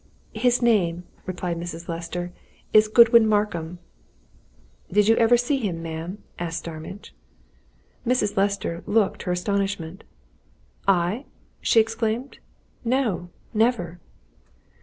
"His 0.33 0.63
name," 0.63 1.03
replied 1.27 1.57
Mrs. 1.59 1.87
Lester, 1.87 2.31
"is 2.73 2.87
Godwin 2.87 3.27
Markham." 3.27 3.77
"Did 4.91 5.07
you 5.07 5.15
ever 5.17 5.37
see 5.37 5.57
him, 5.59 5.83
ma'am?" 5.83 6.23
asked 6.39 6.57
Starmidge. 6.57 7.13
Mrs. 8.03 8.35
Lester 8.35 8.81
looked 8.87 9.21
her 9.21 9.31
astonishment. 9.31 10.03
"I?" 10.87 11.25
she 11.61 11.79
exclaimed. 11.79 12.39
"No 12.83 13.29
never!" 13.53 13.99